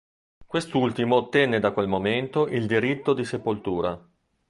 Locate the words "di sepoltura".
3.13-4.03